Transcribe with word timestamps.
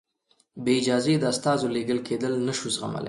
بې 0.63 0.71
اجازې 0.81 1.13
د 1.19 1.23
استازو 1.33 1.67
لېږل 1.75 1.99
کېدل 2.07 2.33
نه 2.47 2.53
شو 2.57 2.67
زغملای. 2.75 2.99